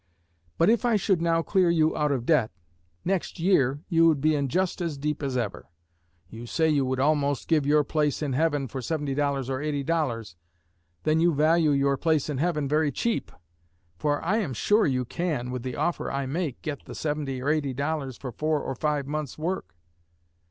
But 0.57 0.67
if 0.71 0.83
I 0.83 0.95
should 0.95 1.21
now 1.21 1.43
clear 1.43 1.69
you 1.69 1.95
out 1.95 2.11
of 2.11 2.25
debt, 2.25 2.49
next 3.05 3.39
year 3.39 3.81
you 3.87 4.07
would 4.07 4.19
be 4.19 4.33
in 4.33 4.47
just 4.47 4.81
as 4.81 4.97
deep 4.97 5.21
as 5.21 5.37
ever. 5.37 5.69
You 6.27 6.47
say 6.47 6.69
you 6.71 6.85
would 6.87 6.99
almost 6.99 7.47
give 7.47 7.67
your 7.67 7.83
place 7.83 8.23
in 8.23 8.33
heaven 8.33 8.67
for 8.67 8.81
$70 8.81 9.15
or 9.47 9.59
$80. 9.59 10.33
Then 11.03 11.19
you 11.19 11.35
value 11.35 11.69
your 11.69 11.97
place 11.97 12.29
in 12.31 12.39
heaven 12.39 12.67
very 12.67 12.91
cheap; 12.91 13.31
for 13.99 14.25
I 14.25 14.37
am 14.37 14.55
sure 14.55 14.87
you 14.87 15.05
can, 15.05 15.51
with 15.51 15.61
the 15.61 15.75
offer 15.75 16.11
I 16.11 16.25
make, 16.25 16.59
get 16.63 16.85
the 16.85 16.95
seventy 16.95 17.39
or 17.39 17.49
eighty 17.49 17.75
dollars 17.75 18.17
for 18.17 18.31
four 18.31 18.59
or 18.59 18.73
five 18.73 19.05
months' 19.05 19.37
work. 19.37 19.75